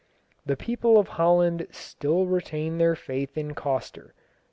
[0.47, 4.15] The people of Holland still retain their faith in Coster.